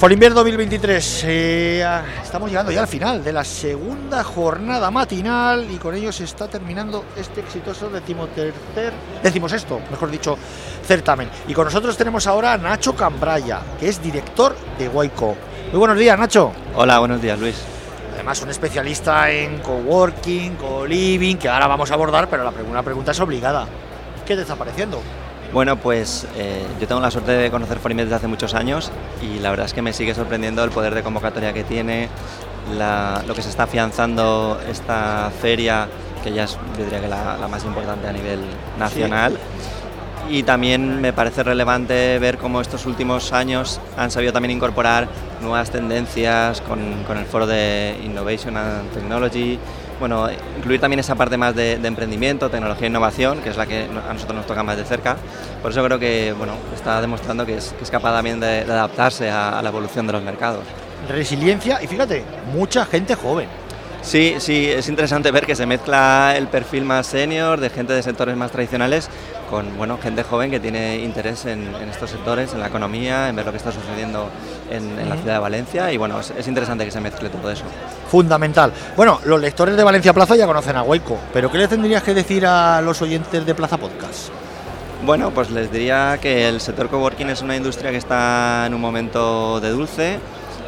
Folimbier 0.00 0.32
2023, 0.32 1.24
eh, 1.26 2.02
estamos 2.22 2.48
llegando 2.48 2.72
ya 2.72 2.80
al 2.80 2.88
final 2.88 3.22
de 3.22 3.34
la 3.34 3.44
segunda 3.44 4.24
jornada 4.24 4.90
matinal 4.90 5.70
y 5.70 5.76
con 5.76 5.94
ello 5.94 6.10
se 6.10 6.24
está 6.24 6.48
terminando 6.48 7.04
este 7.18 7.42
exitoso 7.42 7.90
decimotercer, 7.90 8.94
decimosexto, 9.22 9.78
mejor 9.90 10.10
dicho, 10.10 10.38
certamen. 10.86 11.28
Y 11.48 11.52
con 11.52 11.66
nosotros 11.66 11.98
tenemos 11.98 12.26
ahora 12.26 12.54
a 12.54 12.56
Nacho 12.56 12.96
Cambraya, 12.96 13.60
que 13.78 13.90
es 13.90 14.02
director 14.02 14.56
de 14.78 14.88
Guayco. 14.88 15.36
Muy 15.70 15.78
buenos 15.78 15.98
días, 15.98 16.18
Nacho. 16.18 16.50
Hola, 16.76 16.98
buenos 16.98 17.20
días, 17.20 17.38
Luis. 17.38 17.56
Además, 18.14 18.40
un 18.40 18.48
especialista 18.48 19.30
en 19.30 19.58
coworking, 19.58 20.56
co-living, 20.56 21.36
que 21.36 21.50
ahora 21.50 21.66
vamos 21.66 21.90
a 21.90 21.94
abordar, 21.94 22.26
pero 22.30 22.42
la 22.42 22.52
primera 22.52 22.82
pregunta 22.82 23.10
es 23.10 23.20
obligada. 23.20 23.66
¿Qué 24.24 24.34
te 24.34 24.40
está 24.40 24.56
pareciendo? 24.56 25.02
Bueno, 25.52 25.76
pues 25.76 26.28
eh, 26.36 26.64
yo 26.80 26.86
tengo 26.86 27.00
la 27.00 27.10
suerte 27.10 27.32
de 27.32 27.50
conocer 27.50 27.78
Forimia 27.78 28.04
desde 28.04 28.14
hace 28.14 28.28
muchos 28.28 28.54
años 28.54 28.92
y 29.20 29.40
la 29.40 29.50
verdad 29.50 29.66
es 29.66 29.74
que 29.74 29.82
me 29.82 29.92
sigue 29.92 30.14
sorprendiendo 30.14 30.62
el 30.62 30.70
poder 30.70 30.94
de 30.94 31.02
convocatoria 31.02 31.52
que 31.52 31.64
tiene, 31.64 32.08
lo 33.26 33.34
que 33.34 33.42
se 33.42 33.48
está 33.48 33.64
afianzando 33.64 34.60
esta 34.70 35.32
feria, 35.42 35.88
que 36.22 36.32
ya 36.32 36.44
es, 36.44 36.56
yo 36.78 36.84
diría 36.84 37.00
que 37.00 37.08
la, 37.08 37.48
más 37.50 37.64
importante 37.64 38.06
a 38.06 38.12
nivel 38.12 38.40
nacional. 38.78 39.36
Y 40.28 40.44
también 40.44 41.00
me 41.00 41.12
parece 41.12 41.42
relevante 41.42 42.20
ver 42.20 42.38
cómo 42.38 42.60
estos 42.60 42.86
últimos 42.86 43.32
años 43.32 43.80
han 43.96 44.12
sabido 44.12 44.32
también 44.32 44.52
incorporar 44.52 45.08
nuevas 45.40 45.72
tendencias 45.72 46.60
con, 46.60 47.02
con 47.08 47.18
el 47.18 47.24
foro 47.24 47.48
de 47.48 47.98
Innovation 48.04 48.56
and 48.56 48.88
Technology, 48.92 49.58
bueno, 50.00 50.28
incluir 50.56 50.80
también 50.80 50.98
esa 50.98 51.14
parte 51.14 51.36
más 51.36 51.54
de, 51.54 51.74
emprendimiento, 51.74 52.50
tecnología 52.50 52.86
e 52.86 52.90
innovación, 52.90 53.40
que 53.40 53.50
es 53.50 53.56
la 53.56 53.66
que 53.66 53.84
a 53.84 54.12
nosotros 54.12 54.34
nos 54.34 54.46
toca 54.46 54.62
más 54.62 54.76
de 54.76 54.84
cerca. 54.84 55.16
Por 55.62 55.70
eso 55.70 55.84
creo 55.84 55.98
que 55.98 56.34
bueno, 56.36 56.54
está 56.74 57.00
demostrando 57.00 57.46
que 57.46 57.58
es, 57.58 57.74
capaz 57.90 58.12
también 58.12 58.40
de, 58.40 58.62
adaptarse 58.62 59.30
a, 59.30 59.60
la 59.62 59.68
evolución 59.68 60.06
de 60.06 60.14
los 60.14 60.22
mercados. 60.22 60.64
Resiliencia 61.08 61.82
y 61.82 61.86
fíjate, 61.86 62.24
mucha 62.52 62.84
gente 62.86 63.14
joven. 63.14 63.48
Sí, 64.02 64.36
sí, 64.38 64.66
es 64.66 64.88
interesante 64.88 65.30
ver 65.30 65.46
que 65.46 65.54
se 65.54 65.66
mezcla 65.66 66.34
el 66.36 66.48
perfil 66.48 66.84
más 66.84 67.06
senior 67.06 67.60
de 67.60 67.70
gente 67.70 67.92
de 67.92 68.02
sectores 68.02 68.36
más 68.36 68.50
tradicionales 68.50 69.10
con 69.50 69.76
bueno, 69.76 69.98
gente 70.00 70.22
joven 70.22 70.50
que 70.50 70.60
tiene 70.60 70.98
interés 70.98 71.44
en, 71.44 71.74
estos 71.90 72.10
sectores, 72.10 72.54
en 72.54 72.60
la 72.60 72.68
economía, 72.68 73.28
en 73.28 73.36
ver 73.36 73.44
lo 73.44 73.50
que 73.50 73.58
está 73.58 73.72
sucediendo 73.72 74.30
en, 74.70 75.08
la 75.08 75.16
ciudad 75.16 75.34
de 75.34 75.40
Valencia 75.40 75.92
y 75.92 75.96
bueno, 75.96 76.20
es, 76.20 76.48
interesante 76.48 76.84
que 76.84 76.90
se 76.92 77.00
mezcle 77.00 77.28
todo 77.28 77.50
eso. 77.50 77.64
Fundamental. 78.08 78.72
Bueno, 78.96 79.20
los 79.24 79.40
lectores 79.40 79.76
de 79.76 79.82
Valencia 79.82 80.12
Plaza 80.14 80.36
ya 80.36 80.46
conocen 80.46 80.76
a 80.76 80.82
Hueco, 80.82 81.18
pero 81.32 81.50
¿qué 81.50 81.58
le 81.58 81.68
tendrías 81.68 82.02
que 82.02 82.14
decir 82.14 82.46
a 82.46 82.80
los 82.80 83.02
oyentes 83.02 83.44
de 83.44 83.54
Plaza 83.54 83.76
Podcast? 83.76 84.28
Bueno, 85.04 85.30
pues 85.30 85.50
les 85.50 85.72
diría 85.72 86.18
que 86.20 86.48
el 86.48 86.60
sector 86.60 86.88
coworking 86.88 87.30
es 87.30 87.42
una 87.42 87.56
industria 87.56 87.90
que 87.90 87.96
está 87.96 88.66
en 88.66 88.74
un 88.74 88.80
momento 88.80 89.58
de 89.58 89.70
dulce, 89.70 90.20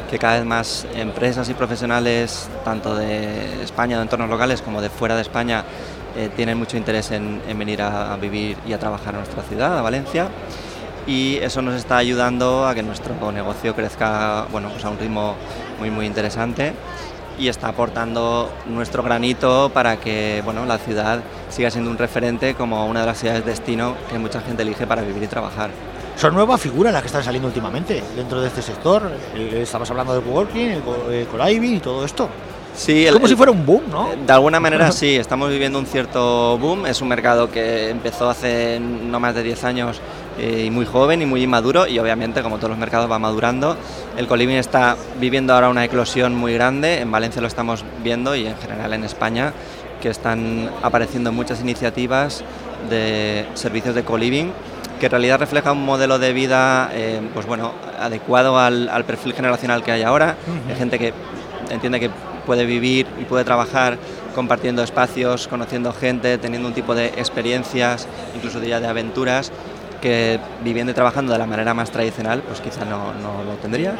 que 0.09 0.19
cada 0.19 0.37
vez 0.37 0.45
más 0.45 0.85
empresas 0.95 1.49
y 1.49 1.53
profesionales, 1.53 2.49
tanto 2.63 2.95
de 2.95 3.63
España, 3.63 3.97
de 3.97 4.03
entornos 4.03 4.29
locales, 4.29 4.61
como 4.61 4.81
de 4.81 4.89
fuera 4.89 5.15
de 5.15 5.21
España, 5.21 5.63
eh, 6.15 6.29
tienen 6.35 6.57
mucho 6.57 6.77
interés 6.77 7.11
en, 7.11 7.41
venir 7.57 7.81
a, 7.81 8.15
vivir 8.17 8.57
y 8.67 8.73
a 8.73 8.79
trabajar 8.79 9.13
en 9.13 9.21
nuestra 9.21 9.41
ciudad, 9.43 9.77
a 9.77 9.81
Valencia, 9.81 10.27
y 11.07 11.37
eso 11.37 11.61
nos 11.61 11.75
está 11.75 11.97
ayudando 11.97 12.67
a 12.67 12.75
que 12.75 12.83
nuestro 12.83 13.31
negocio 13.31 13.75
crezca 13.75 14.45
bueno, 14.51 14.69
pues 14.69 14.85
a 14.85 14.89
un 14.89 14.99
ritmo 14.99 15.35
muy, 15.79 15.89
muy 15.89 16.05
interesante 16.05 16.73
y 17.37 17.47
está 17.47 17.69
aportando 17.69 18.51
nuestro 18.67 19.03
granito 19.03 19.71
para 19.73 19.97
que 19.97 20.41
bueno, 20.45 20.65
la 20.65 20.77
ciudad 20.77 21.21
siga 21.49 21.71
siendo 21.71 21.89
un 21.89 21.97
referente 21.97 22.53
como 22.53 22.85
una 22.85 23.01
de 23.01 23.05
las 23.07 23.19
ciudades 23.19 23.45
destino 23.45 23.95
que 24.09 24.19
mucha 24.19 24.41
gente 24.41 24.61
elige 24.61 24.85
para 24.87 25.01
vivir 25.01 25.23
y 25.23 25.27
trabajar. 25.27 25.71
Son 26.15 26.33
nuevas 26.33 26.61
figuras 26.61 26.93
las 26.93 27.01
que 27.01 27.07
están 27.07 27.23
saliendo 27.23 27.47
últimamente 27.47 28.03
dentro 28.15 28.39
de 28.39 28.47
este 28.47 28.61
sector. 28.61 29.11
Eh, 29.35 29.59
estamos 29.63 29.89
hablando 29.89 30.13
del 30.13 30.23
coworking, 30.23 30.69
el 30.69 30.81
co 30.81 31.49
y 31.49 31.79
todo 31.79 32.05
esto. 32.05 32.29
Sí, 32.75 33.05
como 33.11 33.27
si 33.27 33.35
fuera 33.35 33.51
un 33.51 33.65
boom, 33.65 33.83
¿no? 33.91 34.11
Eh, 34.11 34.17
de 34.25 34.33
alguna 34.33 34.59
manera 34.59 34.91
sí, 34.93 35.15
estamos 35.15 35.49
viviendo 35.49 35.77
un 35.77 35.85
cierto 35.85 36.57
boom. 36.57 36.85
Es 36.85 37.01
un 37.01 37.07
mercado 37.07 37.51
que 37.51 37.89
empezó 37.89 38.29
hace 38.29 38.79
no 38.79 39.19
más 39.19 39.35
de 39.35 39.43
10 39.43 39.63
años 39.63 40.01
eh, 40.39 40.63
y 40.67 40.71
muy 40.71 40.85
joven 40.85 41.21
y 41.21 41.25
muy 41.25 41.43
inmaduro 41.43 41.87
y 41.87 41.99
obviamente 41.99 42.41
como 42.41 42.57
todos 42.57 42.69
los 42.69 42.79
mercados 42.79 43.11
va 43.11 43.19
madurando. 43.19 43.77
El 44.17 44.27
coliving 44.27 44.57
está 44.57 44.97
viviendo 45.19 45.53
ahora 45.53 45.69
una 45.69 45.85
eclosión 45.85 46.35
muy 46.35 46.53
grande, 46.53 46.99
en 46.99 47.11
Valencia 47.11 47.41
lo 47.41 47.47
estamos 47.47 47.83
viendo 48.03 48.35
y 48.35 48.47
en 48.47 48.57
general 48.57 48.93
en 48.93 49.03
España 49.03 49.53
que 50.01 50.09
están 50.09 50.69
apareciendo 50.81 51.31
muchas 51.31 51.61
iniciativas 51.61 52.43
de 52.89 53.45
servicios 53.53 53.95
de 53.95 54.03
coliving 54.03 54.51
que 55.03 55.07
en 55.07 55.11
realidad 55.11 55.37
refleja 55.37 55.73
un 55.73 55.83
modelo 55.83 56.17
de 56.17 56.31
vida 56.31 56.89
eh, 56.93 57.19
pues 57.33 57.45
bueno, 57.45 57.73
adecuado 57.99 58.57
al, 58.57 59.03
perfil 59.05 59.33
generacional 59.33 59.83
que 59.83 59.91
hay 59.91 60.01
ahora. 60.01 60.37
Hay 60.69 60.77
gente 60.77 60.97
que 60.97 61.13
entiende 61.69 61.99
que 61.99 62.09
puede 62.45 62.65
vivir 62.65 63.05
y 63.19 63.25
puede 63.25 63.43
trabajar 63.43 63.97
compartiendo 64.33 64.81
espacios, 64.81 65.49
conociendo 65.49 65.91
gente, 65.91 66.37
teniendo 66.37 66.69
un 66.69 66.73
tipo 66.73 66.95
de 66.95 67.07
experiencias, 67.07 68.07
incluso 68.33 68.61
diría 68.61 68.79
de 68.79 68.87
aventuras, 68.87 69.51
que 70.01 70.39
viviendo 70.63 70.93
y 70.93 70.95
trabajando 70.95 71.33
de 71.33 71.39
la 71.39 71.47
manera 71.47 71.73
más 71.73 71.91
tradicional, 71.91 72.41
pues 72.41 72.61
quizá 72.61 72.85
no, 72.85 73.13
no 73.13 73.43
lo 73.43 73.55
tendría. 73.61 73.95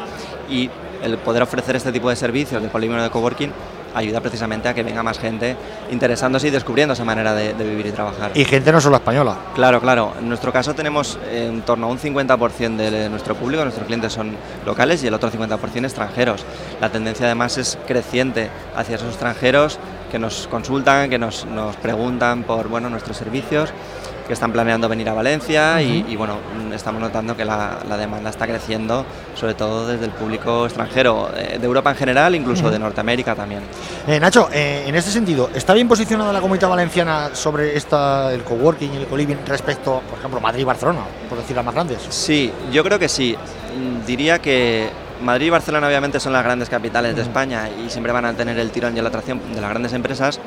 Y 0.48 0.70
el 1.02 1.18
poder 1.18 1.42
ofrecer 1.42 1.76
este 1.76 1.92
tipo 1.92 2.08
de 2.08 2.16
servicios 2.16 2.62
de 2.62 2.68
polígono 2.70 3.02
de 3.02 3.10
coworking 3.10 3.52
ayuda 3.94 4.20
precisamente 4.20 4.68
a 4.68 4.74
que 4.74 4.82
venga 4.82 5.02
más 5.02 5.18
gente 5.18 5.56
interesándose 5.90 6.48
y 6.48 6.50
descubriendo 6.50 6.94
esa 6.94 7.04
manera 7.04 7.34
de, 7.34 7.52
vivir 7.52 7.86
y 7.86 7.92
trabajar. 7.92 8.32
Y 8.34 8.44
gente 8.44 8.72
no 8.72 8.80
solo 8.80 8.96
española. 8.96 9.36
Claro, 9.54 9.80
claro. 9.80 10.12
En 10.18 10.28
nuestro 10.28 10.52
caso 10.52 10.74
tenemos 10.74 11.18
en 11.30 11.62
torno 11.62 11.86
a 11.86 11.90
un 11.90 11.98
50% 11.98 12.76
de 12.76 13.08
nuestro 13.08 13.34
público, 13.34 13.62
nuestros 13.62 13.86
clientes 13.86 14.12
son 14.12 14.36
locales 14.66 15.02
y 15.04 15.06
el 15.06 15.14
otro 15.14 15.30
50% 15.30 15.84
extranjeros. 15.84 16.44
La 16.80 16.90
tendencia 16.90 17.26
además 17.26 17.58
es 17.58 17.78
creciente 17.86 18.50
hacia 18.76 18.96
esos 18.96 19.08
extranjeros 19.08 19.78
que 20.10 20.18
nos 20.18 20.46
consultan, 20.48 21.10
que 21.10 21.18
nos, 21.18 21.44
nos 21.46 21.76
preguntan 21.76 22.44
por 22.44 22.68
bueno, 22.68 22.88
nuestros 22.88 23.16
servicios 23.16 23.72
que 24.26 24.32
están 24.32 24.52
planeando 24.52 24.88
venir 24.88 25.08
a 25.08 25.14
Valencia 25.14 25.80
y, 25.82 26.16
bueno, 26.16 26.38
estamos 26.74 27.00
notando 27.00 27.36
que 27.36 27.44
la, 27.44 27.78
demanda 27.98 28.30
está 28.30 28.46
creciendo, 28.46 29.04
sobre 29.34 29.54
todo 29.54 29.86
desde 29.86 30.06
el 30.06 30.10
público 30.10 30.64
extranjero, 30.64 31.30
eh, 31.36 31.58
de 31.58 31.66
Europa 31.66 31.90
en 31.90 31.96
general, 31.96 32.34
incluso 32.34 32.70
de 32.70 32.78
Norteamérica 32.78 33.34
también. 33.34 33.62
Eh, 34.06 34.18
Nacho, 34.18 34.48
eh, 34.52 34.84
en 34.86 34.94
este 34.94 35.10
sentido, 35.10 35.50
¿está 35.54 35.74
bien 35.74 35.88
posicionada 35.88 36.32
la 36.32 36.40
comunidad 36.40 36.68
valenciana 36.68 37.30
sobre 37.34 37.76
esta, 37.76 38.32
el 38.32 38.42
coworking 38.42 38.94
y 38.94 38.96
el 38.96 39.06
coliving 39.06 39.38
respecto, 39.46 40.02
por 40.08 40.18
ejemplo, 40.18 40.40
Madrid 40.40 40.62
y 40.62 40.64
Barcelona, 40.64 41.00
por 41.28 41.38
decir 41.38 41.54
las 41.54 41.64
más 41.64 41.74
grandes? 41.74 41.98
Sí, 42.08 42.52
yo 42.72 42.82
creo 42.82 42.98
que 42.98 43.08
sí. 43.08 43.36
Mm, 43.36 44.06
diría 44.06 44.38
que 44.40 44.88
Madrid 45.22 45.46
y 45.46 45.50
Barcelona 45.50 45.86
obviamente 45.86 46.20
son 46.20 46.32
las 46.32 46.44
grandes 46.44 46.68
capitales 46.68 47.14
de 47.14 47.22
España 47.22 47.68
y 47.68 47.90
siempre 47.90 48.12
van 48.12 48.24
a 48.24 48.32
tener 48.34 48.58
el 48.58 48.70
tirón 48.70 48.96
y 48.96 49.00
la 49.00 49.08
atracción 49.08 49.40
de 49.54 49.60
las 49.60 49.70
grandes 49.70 49.92
empresas, 49.92 50.40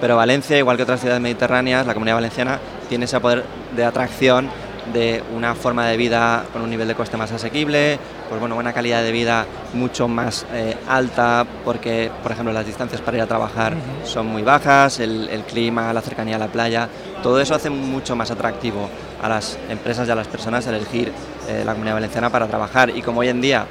pero 0.00 0.16
Valencia, 0.16 0.56
igual 0.58 0.76
que 0.76 0.82
otras 0.82 1.00
ciudades 1.00 1.20
mediterráneas, 1.20 1.86
la 1.86 1.94
comunidad 1.94 2.16
valenciana 2.16 2.58
tiene 2.90 3.04
ese 3.04 3.20
poder 3.20 3.44
de 3.74 3.84
atracción 3.84 4.50
de 4.92 5.22
una 5.34 5.54
forma 5.54 5.86
de 5.86 5.96
vida 5.96 6.44
con 6.52 6.62
un 6.62 6.68
nivel 6.68 6.88
de 6.88 6.96
coste 6.96 7.16
más 7.16 7.30
asequible, 7.30 8.00
pues 8.28 8.40
bueno, 8.40 8.56
una 8.56 8.72
calidad 8.72 9.04
de 9.04 9.12
vida 9.12 9.46
mucho 9.74 10.08
más 10.08 10.44
eh, 10.52 10.76
alta, 10.88 11.46
porque, 11.64 12.10
por 12.20 12.32
ejemplo, 12.32 12.52
las 12.52 12.66
distancias 12.66 13.00
para 13.00 13.18
ir 13.18 13.22
a 13.22 13.28
trabajar 13.28 13.76
son 14.02 14.26
muy 14.26 14.42
bajas, 14.42 14.98
el, 14.98 15.44
clima, 15.48 15.92
la 15.92 16.00
cercanía 16.00 16.34
a 16.34 16.40
la 16.40 16.48
playa, 16.48 16.88
todo 17.22 17.40
eso 17.40 17.54
hace 17.54 17.70
mucho 17.70 18.16
más 18.16 18.32
atractivo 18.32 18.90
a 19.22 19.28
las 19.28 19.56
empresas 19.68 20.08
y 20.08 20.10
a 20.10 20.16
las 20.16 20.26
personas 20.26 20.66
elegir 20.66 21.12
eh, 21.48 21.62
la 21.64 21.72
comunidad 21.72 21.94
valenciana 21.94 22.30
para 22.30 22.48
trabajar. 22.48 22.90
Y 22.90 23.02
como 23.02 23.20
hoy 23.20 23.28
en 23.28 23.40
día 23.40 23.66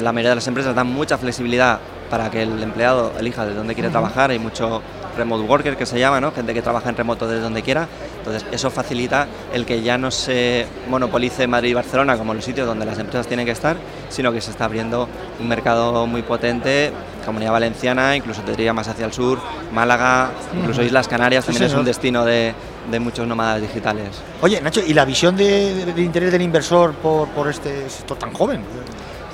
la 0.00 0.12
mayoría 0.12 0.30
de 0.30 0.36
las 0.36 0.46
empresas 0.46 0.74
dan 0.74 0.86
mucha 0.86 1.18
flexibilidad 1.18 1.80
para 2.08 2.30
que 2.30 2.42
el 2.42 2.62
empleado 2.62 3.12
elija 3.18 3.44
de 3.44 3.54
dónde 3.54 3.74
quiere 3.74 3.90
trabajar, 3.90 4.30
hay 4.30 4.38
mucho 4.38 4.82
remote 5.18 5.44
worker 5.44 5.76
que 5.76 5.84
se 5.84 5.98
llama, 5.98 6.20
¿no? 6.20 6.32
gente 6.32 6.54
que 6.54 6.62
trabaja 6.62 6.88
en 6.88 6.96
remoto 6.96 7.28
desde 7.28 7.42
donde 7.42 7.62
quiera. 7.62 7.88
Entonces 8.18 8.44
eso 8.50 8.70
facilita 8.70 9.26
el 9.52 9.66
que 9.66 9.82
ya 9.82 9.98
no 9.98 10.10
se 10.10 10.66
monopolice 10.88 11.46
Madrid 11.46 11.70
y 11.70 11.74
Barcelona 11.74 12.16
como 12.16 12.34
los 12.34 12.44
sitios 12.44 12.66
donde 12.66 12.86
las 12.86 12.98
empresas 12.98 13.26
tienen 13.26 13.44
que 13.44 13.52
estar, 13.52 13.76
sino 14.08 14.32
que 14.32 14.40
se 14.40 14.50
está 14.50 14.64
abriendo 14.64 15.08
un 15.40 15.48
mercado 15.48 16.06
muy 16.06 16.22
potente, 16.22 16.92
Comunidad 17.24 17.52
Valenciana, 17.52 18.16
incluso 18.16 18.40
te 18.42 18.52
diría 18.52 18.72
más 18.72 18.88
hacia 18.88 19.04
el 19.04 19.12
sur, 19.12 19.38
Málaga, 19.72 20.30
incluso 20.56 20.82
Islas 20.82 21.08
Canarias 21.08 21.44
también 21.44 21.64
es 21.64 21.74
un 21.74 21.84
destino 21.84 22.24
de, 22.24 22.54
muchos 23.00 23.26
nómadas 23.26 23.60
digitales. 23.60 24.08
Oye, 24.40 24.60
Nacho, 24.62 24.80
¿y 24.86 24.94
la 24.94 25.04
visión 25.04 25.36
de, 25.36 25.92
interés 25.98 26.32
del 26.32 26.40
inversor 26.40 26.94
por, 26.94 27.28
por 27.28 27.48
este 27.48 27.90
sector 27.90 28.16
tan 28.16 28.32
joven? 28.32 28.62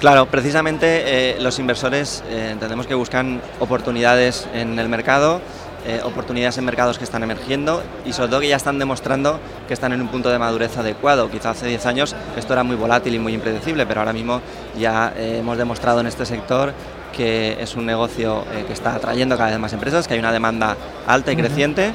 Claro, 0.01 0.27
precisamente 0.27 1.03
eh, 1.07 1.37
los 1.41 1.59
inversores 1.59 2.23
eh, 2.29 2.51
entendemos 2.53 2.87
que 2.87 2.95
buscan 2.95 3.41
oportunidades 3.61 4.47
en 4.53 4.79
el 4.79 4.89
mercado 4.89 5.41
eh, 5.87 6.01
oportunidades 6.05 6.57
en 6.59 6.65
mercados 6.65 6.99
que 6.99 7.05
están 7.05 7.23
emergiendo 7.23 7.83
y 8.05 8.13
sobre 8.13 8.31
todo 8.31 8.41
que 8.41 8.49
ya 8.49 8.57
están 8.57 8.79
demostrando 8.79 9.39
que 9.69 9.75
están 9.75 9.93
en 9.93 10.01
un 10.01 10.09
punto 10.09 10.31
de 10.31 10.39
madurez 10.39 10.77
adecuado. 10.79 11.31
Quizá 11.31 11.51
hace 11.51 11.67
10 11.67 11.87
años 11.87 12.17
esto 12.37 12.53
era 12.53 12.63
muy 12.63 12.77
volátil 12.77 13.15
y 13.15 13.19
muy 13.19 13.35
impredecible, 13.35 13.87
pero 13.87 14.01
ahora 14.01 14.13
mismo 14.13 14.41
ya 14.79 15.13
eh, 15.17 15.39
hemos 15.41 15.59
demostrado 15.59 16.01
en 16.01 16.07
este 16.07 16.25
sector 16.27 16.73
que 17.15 17.57
es 17.61 17.77
un 17.77 17.87
negocio 17.87 18.45
eh, 18.53 18.65
que 18.67 18.73
está 18.73 18.95
atrayendo 18.95 19.37
cada 19.37 19.51
vez 19.51 19.59
más 19.59 19.73
empresas, 19.73 20.09
que 20.09 20.15
hay 20.15 20.21
una 20.21 20.33
demanda 20.33 20.77
alta 21.07 21.33
y 21.33 21.37
creciente 21.37 21.93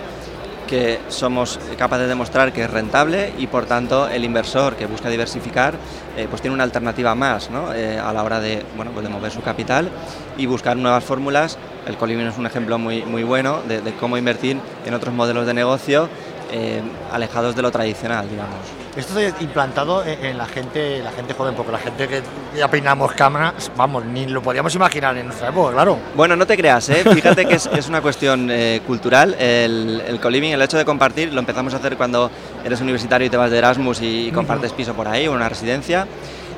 que 0.69 0.99
somos 1.09 1.59
capaces 1.77 2.03
de 2.03 2.09
demostrar 2.09 2.53
que 2.53 2.63
es 2.63 2.69
rentable 2.69 3.33
y 3.39 3.47
por 3.47 3.65
tanto 3.65 4.07
el 4.07 4.23
inversor 4.23 4.75
que 4.75 4.85
busca 4.85 5.09
diversificar 5.09 5.73
eh, 6.15 6.27
pues 6.29 6.41
tiene 6.43 6.53
una 6.53 6.63
alternativa 6.63 7.15
más 7.15 7.49
¿no? 7.49 7.73
Eh, 7.73 7.97
a 7.97 8.13
la 8.13 8.23
hora 8.23 8.39
de, 8.39 8.63
bueno, 8.77 8.91
pues 8.91 9.03
de 9.03 9.11
mover 9.11 9.31
su 9.31 9.41
capital 9.41 9.89
y 10.37 10.45
buscar 10.45 10.77
nuevas 10.77 11.03
fórmulas. 11.03 11.57
El 11.87 11.97
Coliving 11.97 12.27
es 12.27 12.37
un 12.37 12.45
ejemplo 12.45 12.77
muy, 12.77 13.01
muy 13.03 13.23
bueno 13.23 13.61
de 13.67 13.93
cómo 13.99 14.17
invertir 14.17 14.57
en 14.85 14.93
otros 14.93 15.13
modelos 15.13 15.47
de 15.47 15.55
negocio 15.55 16.07
eh, 16.51 16.81
alejados 17.11 17.55
de 17.55 17.61
lo 17.61 17.71
tradicional, 17.71 18.29
digamos. 18.29 18.55
Esto 18.95 19.17
está 19.19 19.43
implantado 19.43 20.03
en, 20.03 20.37
la 20.37 20.45
gente, 20.45 21.01
la 21.03 21.11
gente 21.11 21.33
joven, 21.33 21.53
porque 21.55 21.71
la 21.71 21.77
gente 21.77 22.07
que 22.07 22.21
ya 22.57 22.67
peinamos 22.67 23.13
cámaras, 23.13 23.71
vamos, 23.77 24.03
ni 24.03 24.25
lo 24.25 24.41
podíamos 24.41 24.73
imaginar 24.73 25.15
en 25.15 25.27
nuestra 25.27 25.49
época, 25.49 25.73
claro. 25.73 25.97
Bueno, 26.15 26.35
no 26.35 26.45
te 26.47 26.57
creas, 26.57 26.89
¿eh? 26.89 27.03
fíjate 27.13 27.45
que 27.45 27.55
es, 27.55 27.87
una 27.87 28.01
cuestión 28.01 28.49
eh, 28.51 28.81
cultural. 28.85 29.35
El, 29.39 30.01
el 30.07 30.19
co-living, 30.19 30.51
el 30.51 30.61
hecho 30.61 30.77
de 30.77 30.85
compartir, 30.85 31.31
lo 31.31 31.39
empezamos 31.39 31.73
a 31.73 31.77
hacer 31.77 31.97
cuando 31.97 32.31
eres 32.65 32.81
universitario 32.81 33.27
y 33.27 33.29
te 33.29 33.37
vas 33.37 33.51
de 33.51 33.57
Erasmus 33.59 34.01
y, 34.01 34.31
compartes 34.31 34.73
piso 34.73 34.93
por 34.93 35.07
ahí 35.07 35.27
una 35.27 35.47
residencia. 35.47 36.07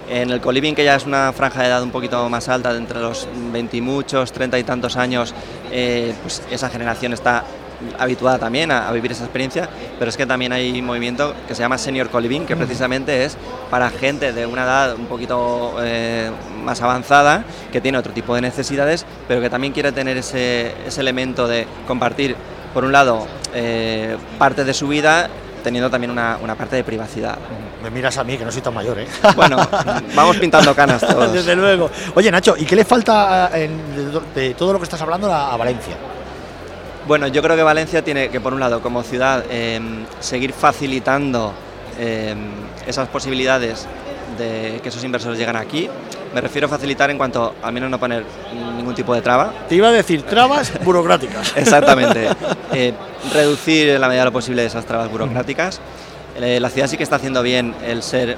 En 0.09 0.29
el 0.29 0.41
coliving, 0.41 0.75
que 0.75 0.83
ya 0.83 0.95
es 0.95 1.05
una 1.05 1.31
franja 1.31 1.61
de 1.61 1.67
edad 1.67 1.83
un 1.83 1.91
poquito 1.91 2.27
más 2.29 2.49
alta, 2.49 2.73
de 2.73 2.79
entre 2.79 2.99
los 2.99 3.27
20 3.53 3.77
y 3.77 3.81
muchos, 3.81 4.31
30 4.33 4.59
y 4.59 4.63
tantos 4.63 4.97
años, 4.97 5.33
pues 5.69 6.41
esa 6.51 6.69
generación 6.69 7.13
está 7.13 7.45
habituada 7.97 8.39
también 8.39 8.71
a, 8.71 8.91
vivir 8.91 9.11
esa 9.11 9.23
experiencia, 9.23 9.69
pero 9.99 10.09
es 10.09 10.17
que 10.17 10.25
también 10.25 10.53
hay 10.53 10.79
un 10.79 10.85
movimiento 10.85 11.33
que 11.47 11.55
se 11.55 11.61
llama 11.61 11.77
Senior 11.77 12.09
Co-Living, 12.09 12.41
que 12.41 12.55
precisamente 12.55 13.25
es 13.25 13.37
para 13.69 13.89
gente 13.89 14.33
de 14.33 14.45
una 14.45 14.63
edad 14.63 14.95
un 14.95 15.05
poquito 15.05 15.75
eh, 15.81 16.29
más 16.63 16.81
avanzada, 16.81 17.43
que 17.71 17.81
tiene 17.81 17.97
otro 17.97 18.13
tipo 18.13 18.35
de 18.35 18.41
necesidades, 18.41 19.05
pero 19.27 19.41
que 19.41 19.49
también 19.49 19.73
quiere 19.73 19.91
tener 19.91 20.17
ese, 20.17 20.73
elemento 20.97 21.47
de 21.47 21.67
compartir, 21.87 22.35
por 22.73 22.85
un 22.85 22.91
lado, 22.91 23.27
eh, 23.53 24.17
parte 24.37 24.63
de 24.63 24.73
su 24.73 24.87
vida 24.87 25.29
teniendo 25.63 25.89
también 25.89 26.11
una, 26.11 26.55
parte 26.57 26.75
de 26.75 26.83
privacidad. 26.83 27.37
Me 27.83 27.89
miras 27.89 28.17
a 28.17 28.23
mí, 28.23 28.37
que 28.37 28.45
no 28.45 28.51
soy 28.51 28.61
tan 28.61 28.73
mayor, 28.73 28.99
¿eh? 28.99 29.07
Bueno, 29.35 29.57
vamos 30.15 30.37
pintando 30.37 30.75
canas 30.75 31.01
todos. 31.07 31.31
Desde 31.31 31.55
luego. 31.55 31.89
Oye, 32.15 32.31
Nacho, 32.31 32.55
¿y 32.57 32.65
qué 32.65 32.75
le 32.75 32.85
falta 32.85 33.51
eh, 33.53 33.69
de, 34.35 34.53
todo 34.55 34.73
lo 34.73 34.79
que 34.79 34.85
estás 34.85 35.01
hablando 35.01 35.31
a 35.31 35.55
Valencia? 35.57 35.95
Bueno, 37.07 37.27
yo 37.27 37.42
creo 37.42 37.56
que 37.56 37.63
Valencia 37.63 38.03
tiene 38.03 38.30
que, 38.30 38.39
por 38.39 38.53
un 38.53 38.59
lado, 38.59 38.81
como 38.81 39.01
ciudad, 39.03 39.44
em, 39.50 40.06
seguir 40.19 40.53
facilitando 40.53 41.51
em, 42.00 42.38
esas 42.88 43.07
posibilidades 43.09 43.88
de 44.38 44.80
que 44.81 44.89
esos 44.89 45.03
inversores 45.03 45.38
lleguen 45.38 45.56
aquí. 45.56 45.89
Me 46.33 46.42
refiero 46.42 46.68
a 46.68 46.69
facilitar 46.69 47.09
en 47.09 47.18
cuanto 47.18 47.56
al 47.62 47.74
menos 47.74 47.89
no 47.89 48.00
poner 48.00 48.24
ningún 48.77 48.95
tipo 48.95 49.13
de 49.13 49.21
traba. 49.21 49.51
Te 49.68 49.75
iba 49.75 49.89
a 49.89 49.92
decir 49.92 50.24
trabas 50.24 50.71
burocráticas. 50.83 51.56
Exactamente. 51.57 52.30
Eh, 52.74 52.94
reducir 53.33 53.89
en 53.89 54.00
la 54.00 54.07
medida 54.07 54.21
de 54.21 54.25
lo 54.27 54.31
posible 54.31 54.65
esas 54.65 54.86
trabas 54.86 55.12
burocráticas. 55.12 55.81
Eh, 56.39 56.57
la 56.62 56.69
ciudad 56.69 56.88
sí 56.88 56.95
que 56.95 57.03
está 57.03 57.18
haciendo 57.18 57.44
bien 57.44 57.75
el 57.86 58.01
ser 58.01 58.38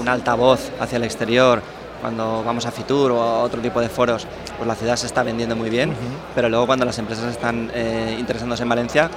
un 0.00 0.08
altavoz 0.08 0.70
hacia 0.80 0.96
el 0.96 1.04
exterior, 1.04 1.60
cuando 2.04 2.44
vamos 2.44 2.66
a 2.66 2.70
Fitur 2.70 3.12
o 3.12 3.22
a 3.22 3.42
otro 3.42 3.62
tipo 3.62 3.80
de 3.80 3.88
foros, 3.88 4.26
pues 4.58 4.68
la 4.68 4.74
ciudad 4.74 4.94
se 4.94 5.06
está 5.06 5.22
vendiendo 5.22 5.56
muy 5.56 5.70
bien, 5.70 5.90
pero 6.34 6.50
luego 6.50 6.66
cuando 6.66 6.84
las 6.84 6.98
empresas 6.98 7.32
están 7.32 7.70
eh, 7.72 8.14
interesándose 8.18 8.62
en 8.62 8.68
Valencia, 8.68 9.08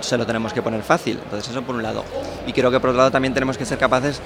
se 0.00 0.16
lo 0.16 0.24
tenemos 0.24 0.54
que 0.54 0.62
poner 0.62 0.82
fácil. 0.82 1.20
Entonces 1.22 1.50
eso 1.50 1.60
por 1.60 1.74
un 1.74 1.82
lado. 1.82 2.02
Y 2.46 2.54
creo 2.54 2.70
que 2.70 2.80
por 2.80 2.88
otro 2.88 2.96
lado 2.96 3.10
también 3.10 3.34
tenemos 3.34 3.58
que 3.58 3.66
ser 3.66 3.76
capaces 3.76 4.22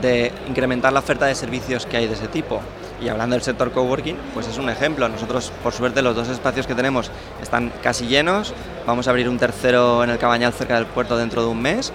de 0.00 0.30
incrementar 0.48 0.92
la 0.92 1.00
oferta 1.00 1.26
de 1.26 1.34
servicios 1.34 1.86
que 1.86 1.96
hay 1.96 2.06
de 2.06 2.14
ese 2.14 2.28
tipo. 2.28 2.60
Y 3.02 3.08
hablando 3.08 3.34
del 3.34 3.42
sector 3.42 3.72
coworking, 3.72 4.16
pues 4.32 4.46
es 4.46 4.58
un 4.58 4.70
ejemplo. 4.70 5.08
Nosotros, 5.08 5.50
por 5.64 5.72
suerte, 5.72 6.02
los 6.02 6.14
dos 6.14 6.28
espacios 6.28 6.68
que 6.68 6.76
tenemos 6.76 7.10
están 7.42 7.72
casi 7.82 8.06
llenos. 8.06 8.54
Vamos 8.86 9.08
a 9.08 9.10
abrir 9.10 9.28
un 9.28 9.38
tercero 9.38 10.04
en 10.04 10.10
el 10.10 10.18
Cabañal 10.18 10.52
cerca 10.52 10.76
del 10.76 10.86
puerto 10.86 11.16
dentro 11.16 11.42
de 11.42 11.48
un 11.48 11.60
mes. 11.60 11.92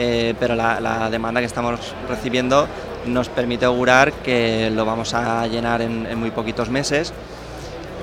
Eh, 0.00 0.36
pero 0.38 0.54
la, 0.54 1.10
demanda 1.10 1.40
que 1.40 1.46
estamos 1.46 1.92
recibiendo 2.08 2.68
nos 3.12 3.28
permite 3.28 3.64
augurar 3.64 4.12
que 4.12 4.70
lo 4.70 4.84
vamos 4.84 5.14
a 5.14 5.46
llenar 5.46 5.82
en, 5.82 6.18
muy 6.18 6.30
poquitos 6.30 6.70
meses 6.70 7.12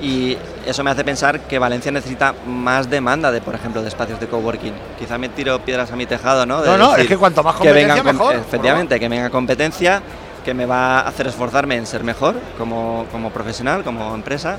y 0.01 0.37
eso 0.65 0.83
me 0.83 0.91
hace 0.91 1.03
pensar 1.03 1.41
que 1.41 1.57
Valencia 1.57 1.91
necesita 1.91 2.33
más 2.45 2.89
demanda 2.89 3.31
de, 3.31 3.41
por 3.41 3.55
ejemplo, 3.55 3.81
de 3.81 3.87
espacios 3.87 4.19
de 4.19 4.27
coworking. 4.27 4.73
Quizá 4.99 5.17
me 5.17 5.29
tiro 5.29 5.59
piedras 5.59 5.91
a 5.91 5.95
mi 5.95 6.05
tejado, 6.05 6.45
¿no? 6.45 6.63
no, 6.65 6.77
no, 6.77 6.95
es 6.95 7.07
que 7.07 7.17
cuanto 7.17 7.43
más 7.43 7.55
competencia 7.55 8.03
mejor. 8.03 8.35
Efectivamente, 8.35 8.99
que 8.99 9.07
venga 9.07 9.29
competencia, 9.29 10.01
que 10.43 10.53
me 10.53 10.65
va 10.65 10.99
a 10.99 11.07
hacer 11.07 11.27
esforzarme 11.27 11.75
en 11.75 11.85
ser 11.85 12.03
mejor 12.03 12.35
como, 12.57 13.05
como 13.11 13.31
profesional, 13.31 13.83
como 13.83 14.13
empresa, 14.13 14.57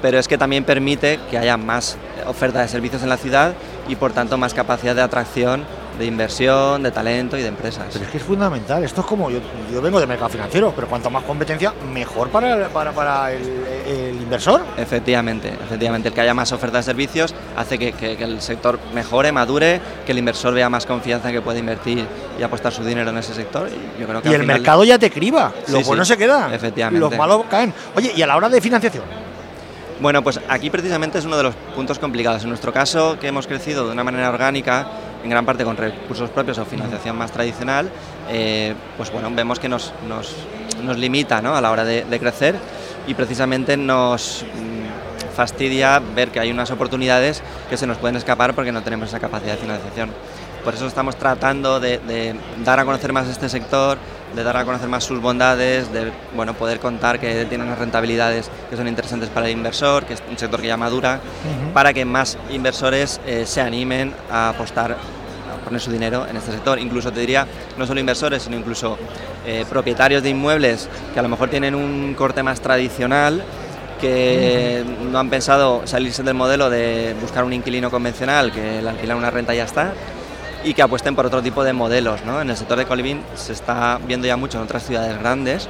pero 0.00 0.18
es 0.18 0.28
que 0.28 0.38
también 0.38 0.64
permite 0.64 1.18
que 1.30 1.38
haya 1.38 1.56
más 1.56 1.98
oferta 2.26 2.60
de 2.60 2.68
servicios 2.68 3.02
en 3.02 3.08
la 3.08 3.16
ciudad 3.16 3.52
y 3.88 3.96
por 3.96 4.12
tanto 4.12 4.38
más 4.38 4.54
capacidad 4.54 4.94
de 4.94 5.02
atracción 5.02 5.64
de 5.98 6.06
inversión, 6.06 6.82
de 6.82 6.90
talento 6.90 7.36
y 7.36 7.42
de 7.42 7.48
empresas. 7.48 7.86
Pero 7.92 8.04
es 8.04 8.10
que 8.10 8.18
es 8.18 8.22
fundamental, 8.22 8.84
esto 8.84 9.00
es 9.00 9.06
como, 9.06 9.30
yo, 9.30 9.40
yo 9.72 9.82
vengo 9.82 10.00
de 10.00 10.06
mercado 10.06 10.30
financiero, 10.30 10.72
pero 10.74 10.86
cuanto 10.86 11.10
más 11.10 11.24
competencia, 11.24 11.72
mejor 11.92 12.30
para, 12.30 12.68
para, 12.68 12.92
para 12.92 13.32
el, 13.32 14.16
inversor. 14.20 14.62
Efectivamente, 14.76 15.48
efectivamente, 15.48 16.08
el 16.08 16.14
que 16.14 16.20
haya 16.20 16.34
más 16.34 16.52
oferta 16.52 16.78
de 16.78 16.82
servicios 16.82 17.34
hace 17.56 17.78
que, 17.78 17.92
que, 17.92 18.22
el 18.22 18.40
sector 18.40 18.78
mejore, 18.94 19.32
madure, 19.32 19.80
que 20.04 20.12
el 20.12 20.18
inversor 20.18 20.54
vea 20.54 20.68
más 20.68 20.86
confianza 20.86 21.28
en 21.28 21.34
que 21.34 21.40
puede 21.40 21.58
invertir 21.58 22.06
y 22.38 22.42
apostar 22.42 22.72
su 22.72 22.84
dinero 22.84 23.10
en 23.10 23.18
ese 23.18 23.34
sector. 23.34 23.68
Y, 23.68 24.00
yo 24.00 24.06
creo 24.06 24.22
que 24.22 24.28
y 24.28 24.34
el 24.34 24.44
mercado 24.44 24.84
ya 24.84 24.98
te 24.98 25.10
criba, 25.10 25.52
lo 25.68 25.80
bueno 25.82 26.04
se 26.04 26.16
queda, 26.16 26.54
efectivamente. 26.54 27.00
los 27.00 27.16
malos 27.16 27.44
caen. 27.50 27.72
Oye, 27.96 28.12
¿y 28.14 28.22
a 28.22 28.26
la 28.26 28.36
hora 28.36 28.48
de 28.48 28.60
financiación? 28.60 29.04
Bueno, 30.00 30.22
pues 30.22 30.38
aquí 30.48 30.70
precisamente 30.70 31.18
es 31.18 31.24
uno 31.24 31.36
de 31.36 31.42
los 31.42 31.54
puntos 31.74 31.98
complicados. 31.98 32.42
En 32.44 32.50
nuestro 32.50 32.72
caso, 32.72 33.18
que 33.18 33.26
hemos 33.26 33.48
crecido 33.48 33.86
de 33.86 33.92
una 33.92 34.04
manera 34.04 34.28
orgánica, 34.28 34.86
en 35.28 35.30
gran 35.30 35.44
parte 35.44 35.62
con 35.62 35.76
recursos 35.76 36.30
propios 36.30 36.56
o 36.56 36.64
financiación 36.64 37.14
más 37.14 37.30
tradicional, 37.30 37.90
eh, 38.30 38.74
pues 38.96 39.12
bueno, 39.12 39.30
vemos 39.30 39.60
que 39.60 39.68
nos, 39.68 39.92
nos, 40.08 40.96
limita 40.96 41.42
¿no? 41.42 41.54
a 41.54 41.60
la 41.60 41.70
hora 41.70 41.84
de, 41.84 42.18
crecer 42.18 42.56
y 43.06 43.12
precisamente 43.12 43.76
nos 43.76 44.42
mm, 44.42 45.34
fastidia 45.36 46.00
ver 46.14 46.30
que 46.30 46.40
hay 46.40 46.50
unas 46.50 46.70
oportunidades 46.70 47.42
que 47.68 47.76
se 47.76 47.86
nos 47.86 47.98
pueden 47.98 48.16
escapar 48.16 48.54
porque 48.54 48.72
no 48.72 48.80
tenemos 48.82 49.10
esa 49.10 49.20
capacidad 49.20 49.52
de 49.52 49.58
financiación. 49.58 50.10
Por 50.64 50.74
eso 50.74 50.86
estamos 50.86 51.16
tratando 51.16 51.78
de, 51.78 52.34
dar 52.64 52.80
a 52.80 52.84
conocer 52.84 53.12
más 53.12 53.28
este 53.28 53.48
sector, 53.48 53.98
de 54.34 54.42
dar 54.42 54.56
a 54.56 54.64
conocer 54.64 54.88
más 54.88 55.04
sus 55.04 55.20
bondades, 55.20 55.92
de 55.92 56.10
bueno, 56.34 56.54
poder 56.54 56.80
contar 56.80 57.20
que 57.20 57.44
tiene 57.44 57.64
unas 57.64 57.78
rentabilidades 57.78 58.50
que 58.68 58.76
son 58.76 58.88
interesantes 58.88 59.28
para 59.28 59.46
el 59.46 59.52
inversor, 59.52 60.04
que 60.04 60.14
es 60.14 60.22
un 60.28 60.36
sector 60.36 60.60
que 60.60 60.66
ya 60.66 60.76
madura, 60.76 61.20
para 61.72 61.92
que 61.92 62.04
más 62.04 62.36
inversores 62.50 63.20
eh, 63.26 63.46
se 63.46 63.60
animen 63.60 64.14
a 64.30 64.50
apostar 64.50 64.96
poner 65.68 65.80
su 65.80 65.90
dinero 65.90 66.26
en 66.28 66.36
este 66.36 66.52
sector. 66.52 66.78
Incluso 66.78 67.12
te 67.12 67.20
diría, 67.20 67.46
no 67.76 67.86
solo 67.86 68.00
inversores, 68.00 68.42
sino 68.42 68.56
incluso 68.56 68.98
eh, 69.46 69.64
propietarios 69.68 70.22
de 70.22 70.30
inmuebles 70.30 70.88
que 71.12 71.20
a 71.20 71.22
lo 71.22 71.28
mejor 71.28 71.48
tienen 71.50 71.74
un 71.74 72.14
corte 72.14 72.42
más 72.42 72.60
tradicional, 72.60 73.42
que 74.00 74.84
no 75.10 75.18
han 75.18 75.28
pensado 75.28 75.86
salirse 75.86 76.22
del 76.22 76.34
modelo 76.34 76.70
de 76.70 77.14
buscar 77.20 77.44
un 77.44 77.52
inquilino 77.52 77.90
convencional, 77.90 78.52
que 78.52 78.78
el 78.78 78.88
alquilar 78.88 79.16
una 79.16 79.30
renta 79.30 79.54
ya 79.54 79.64
está, 79.64 79.92
y 80.64 80.74
que 80.74 80.82
apuesten 80.82 81.14
por 81.14 81.26
otro 81.26 81.42
tipo 81.42 81.64
de 81.64 81.72
modelos. 81.72 82.24
¿no? 82.24 82.40
En 82.40 82.50
el 82.50 82.56
sector 82.56 82.78
de 82.78 82.86
coliving 82.86 83.22
se 83.34 83.52
está 83.52 83.98
viendo 84.06 84.26
ya 84.26 84.36
mucho 84.36 84.58
en 84.58 84.64
otras 84.64 84.84
ciudades 84.86 85.18
grandes, 85.18 85.68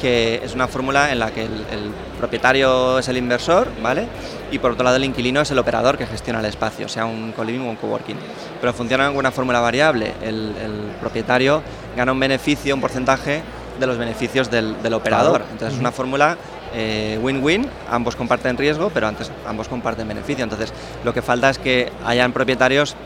que 0.00 0.40
es 0.42 0.54
una 0.54 0.66
fórmula 0.66 1.12
en 1.12 1.18
la 1.18 1.30
que 1.30 1.42
el, 1.42 1.92
propietario 2.18 2.98
es 2.98 3.08
el 3.08 3.16
inversor, 3.16 3.68
¿vale? 3.82 4.06
Y 4.50 4.58
por 4.58 4.72
otro 4.72 4.84
lado 4.84 4.96
el 4.96 5.04
inquilino 5.04 5.40
es 5.40 5.50
el 5.50 5.58
operador 5.58 5.96
que 5.96 6.06
gestiona 6.06 6.40
el 6.40 6.46
espacio, 6.46 6.88
sea 6.88 7.06
un 7.06 7.32
coliving 7.32 7.62
o 7.62 7.70
un 7.70 7.76
coworking. 7.76 8.16
Pero 8.60 8.72
funciona 8.74 9.08
con 9.08 9.16
una 9.16 9.30
fórmula 9.30 9.60
variable. 9.60 10.12
El, 10.22 10.52
propietario 11.00 11.62
gana 11.96 12.12
un 12.12 12.20
beneficio, 12.20 12.74
un 12.74 12.80
porcentaje 12.80 13.42
de 13.78 13.86
los 13.86 13.96
beneficios 13.96 14.50
del, 14.50 14.92
operador. 14.92 15.42
Entonces 15.50 15.74
es 15.74 15.80
una 15.80 15.92
fórmula 15.92 16.36
eh, 16.74 17.18
win-win, 17.22 17.66
ambos 17.90 18.16
comparten 18.16 18.58
riesgo, 18.58 18.90
pero 18.90 19.08
antes 19.08 19.32
ambos 19.46 19.68
comparten 19.68 20.06
beneficio. 20.06 20.44
Entonces 20.44 20.74
lo 21.04 21.14
que 21.14 21.22
falta 21.22 21.48
es 21.48 21.58
que 21.58 21.90
hayan 22.04 22.32
propietarios 22.32 22.96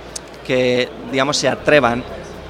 que 0.44 0.88
digamos 1.12 1.36
se 1.36 1.48
atrevan 1.48 2.02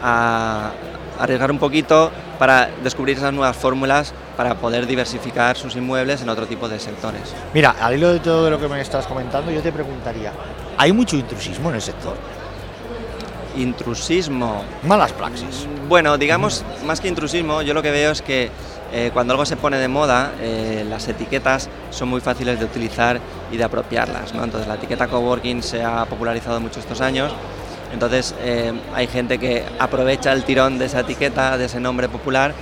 a 0.02 0.72
arriesgar 1.18 1.50
un 1.50 1.58
poquito 1.58 2.10
para 2.38 2.68
descubrir 2.82 3.16
esas 3.16 3.32
nuevas 3.32 3.56
fórmulas 3.56 4.12
para 4.36 4.54
poder 4.56 4.86
diversificar 4.86 5.56
sus 5.56 5.76
inmuebles 5.76 6.22
en 6.22 6.28
otro 6.28 6.46
tipo 6.46 6.68
de 6.68 6.78
sectores. 6.78 7.34
Mira, 7.52 7.76
al 7.80 7.94
hilo 7.94 8.12
de 8.12 8.20
todo 8.20 8.50
lo 8.50 8.58
que 8.58 8.68
me 8.68 8.80
estás 8.80 9.06
comentando, 9.06 9.50
yo 9.50 9.62
te 9.62 9.72
preguntaría, 9.72 10.32
¿hay 10.76 10.92
mucho 10.92 11.16
intrusismo 11.16 11.68
en 11.70 11.76
el 11.76 11.82
sector? 11.82 12.16
Intrusismo. 13.56 14.64
Malas 14.82 15.12
praxis. 15.12 15.66
Bueno, 15.88 16.18
digamos, 16.18 16.64
más 16.84 17.00
que 17.00 17.08
intrusismo, 17.08 17.62
yo 17.62 17.72
lo 17.72 17.82
que 17.82 17.92
veo 17.92 18.10
es 18.10 18.20
que 18.20 18.50
eh, 18.92 19.10
cuando 19.12 19.32
algo 19.32 19.44
se 19.44 19.56
pone 19.56 19.76
de 19.78 19.88
moda, 19.88 20.32
eh, 20.40 20.84
las 20.88 21.08
etiquetas 21.08 21.68
son 21.90 22.08
muy 22.08 22.20
fáciles 22.20 22.58
de 22.58 22.64
utilizar 22.64 23.20
y 23.50 23.56
de 23.56 23.64
apropiarlas. 23.64 24.34
¿no? 24.34 24.44
Entonces 24.44 24.68
la 24.68 24.74
etiqueta 24.74 25.08
coworking 25.08 25.62
se 25.62 25.82
ha 25.82 26.04
popularizado 26.04 26.60
mucho 26.60 26.80
estos 26.80 27.00
años 27.00 27.32
entonces 27.94 28.34
eh, 28.40 28.72
hay 28.94 29.06
gente 29.06 29.38
que 29.38 29.64
aprovecha 29.78 30.32
el 30.32 30.44
tirón 30.44 30.78
de 30.78 30.86
esa 30.86 31.00
etiqueta, 31.00 31.56
de 31.56 31.64
ese 31.64 31.80
nombre 31.80 32.08
popular, 32.08 32.52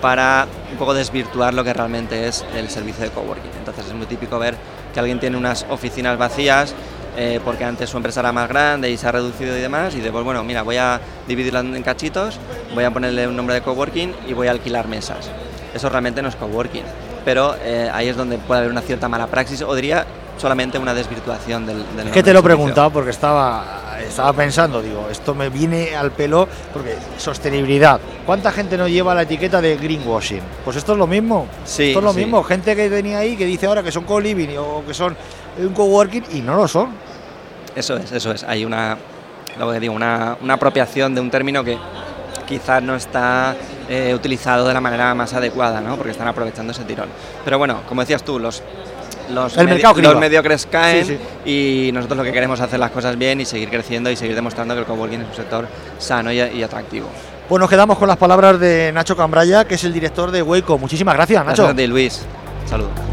para 0.00 0.46
un 0.72 0.78
poco 0.78 0.94
desvirtuar 0.94 1.54
lo 1.54 1.62
que 1.62 1.72
realmente 1.72 2.26
es 2.26 2.44
el 2.56 2.68
servicio 2.70 3.04
de 3.04 3.10
coworking. 3.10 3.50
Entonces 3.58 3.86
es 3.86 3.94
muy 3.94 4.06
típico 4.06 4.38
ver 4.38 4.56
que 4.92 5.00
alguien 5.00 5.20
tiene 5.20 5.36
unas 5.36 5.66
oficinas 5.68 6.16
vacías 6.18 6.74
eh, 7.16 7.40
porque 7.44 7.64
antes 7.64 7.90
su 7.90 7.96
empresa 7.96 8.20
era 8.20 8.32
más 8.32 8.48
grande 8.48 8.90
y 8.90 8.96
se 8.96 9.08
ha 9.08 9.12
reducido 9.12 9.56
y 9.56 9.60
demás, 9.60 9.94
y 9.96 10.00
después, 10.00 10.24
bueno, 10.24 10.44
mira, 10.44 10.62
voy 10.62 10.76
a 10.76 11.00
dividirla 11.26 11.60
en 11.60 11.82
cachitos, 11.82 12.38
voy 12.74 12.84
a 12.84 12.92
ponerle 12.92 13.26
un 13.26 13.34
nombre 13.34 13.56
de 13.56 13.60
coworking 13.60 14.14
y 14.28 14.34
voy 14.34 14.46
a 14.46 14.52
alquilar 14.52 14.86
mesas. 14.86 15.28
Eso 15.74 15.88
realmente 15.88 16.22
no 16.22 16.28
es 16.28 16.36
coworking, 16.36 16.84
pero 17.24 17.56
eh, 17.60 17.90
ahí 17.92 18.06
es 18.06 18.16
donde 18.16 18.38
puede 18.38 18.60
haber 18.60 18.70
una 18.70 18.82
cierta 18.82 19.08
mala 19.08 19.26
praxis, 19.26 19.62
o 19.62 19.74
diría 19.74 20.06
solamente 20.38 20.78
una 20.78 20.94
desvirtuación 20.94 21.66
del, 21.66 21.84
del 21.96 22.06
Es 22.06 22.12
que 22.12 22.22
te 22.22 22.32
lo 22.32 22.40
he 22.40 22.42
preguntado 22.42 22.90
porque 22.90 23.10
estaba, 23.10 23.98
estaba 24.00 24.32
pensando, 24.32 24.80
digo, 24.80 25.08
esto 25.10 25.34
me 25.34 25.50
viene 25.50 25.94
al 25.94 26.12
pelo 26.12 26.48
porque 26.72 26.96
sostenibilidad. 27.18 28.00
¿Cuánta 28.24 28.52
gente 28.52 28.76
no 28.76 28.88
lleva 28.88 29.14
la 29.14 29.22
etiqueta 29.22 29.60
de 29.60 29.76
greenwashing? 29.76 30.42
Pues 30.64 30.76
esto 30.76 30.92
es 30.92 30.98
lo 30.98 31.06
mismo. 31.06 31.46
Sí, 31.64 31.88
esto 31.88 31.98
es 31.98 32.04
lo 32.04 32.12
sí. 32.12 32.20
mismo. 32.20 32.42
Gente 32.42 32.74
que 32.74 32.88
tenía 32.88 33.18
ahí 33.18 33.36
que 33.36 33.44
dice 33.44 33.66
ahora 33.66 33.82
que 33.82 33.92
son 33.92 34.04
co-living 34.04 34.56
o 34.58 34.84
que 34.86 34.94
son 34.94 35.16
un 35.58 35.72
coworking 35.74 36.24
y 36.32 36.40
no 36.40 36.56
lo 36.56 36.68
son. 36.68 36.90
Eso 37.74 37.96
es, 37.96 38.10
eso 38.12 38.32
es. 38.32 38.44
Hay 38.44 38.64
una, 38.64 38.96
lo 39.58 39.70
que 39.72 39.80
digo, 39.80 39.94
una, 39.94 40.36
una 40.40 40.54
apropiación 40.54 41.14
de 41.14 41.20
un 41.20 41.30
término 41.30 41.62
que 41.64 41.78
quizás 42.46 42.82
no 42.82 42.96
está 42.96 43.54
eh, 43.88 44.14
utilizado 44.14 44.66
de 44.66 44.74
la 44.74 44.80
manera 44.80 45.14
más 45.14 45.34
adecuada, 45.34 45.80
¿no? 45.80 45.96
Porque 45.96 46.12
están 46.12 46.28
aprovechando 46.28 46.72
ese 46.72 46.84
tirón. 46.84 47.08
Pero 47.44 47.58
bueno, 47.58 47.82
como 47.88 48.00
decías 48.00 48.22
tú, 48.22 48.38
los 48.38 48.62
los, 49.30 49.56
El 49.56 49.68
mercado 49.68 50.00
los 50.00 50.18
mediocres 50.18 50.66
caen 50.66 51.04
Sí, 51.06 51.18
y 51.44 51.92
nosotros 51.92 52.18
lo 52.18 52.24
que 52.24 52.32
queremos 52.32 52.58
es 52.58 52.64
hacer 52.66 52.78
las 52.80 52.90
cosas 52.90 53.16
bien 53.16 53.40
y 53.40 53.44
seguir 53.44 53.68
creciendo 53.70 54.10
y 54.10 54.16
seguir 54.16 54.34
demostrando 54.34 54.74
que 54.74 54.80
el 54.80 54.86
coworking 54.86 55.22
es 55.22 55.28
un 55.28 55.34
sector 55.34 55.66
sano 55.98 56.32
y, 56.32 56.40
y 56.40 56.62
atractivo. 56.62 57.08
Pues 57.48 57.60
nos 57.60 57.70
quedamos 57.70 57.98
con 57.98 58.08
las 58.08 58.18
palabras 58.18 58.60
de 58.60 58.92
Nacho 58.92 59.16
Cambraya, 59.16 59.64
que 59.64 59.76
es 59.76 59.84
el 59.84 59.92
director 59.92 60.30
de 60.30 60.42
Waco. 60.42 60.76
Muchísimas 60.76 61.14
gracias, 61.14 61.44
Nacho. 61.44 61.62
Gracias 61.62 61.72
a 61.72 61.76
ti, 61.76 61.86
Luis. 61.86 62.20
Saludos. 62.66 63.07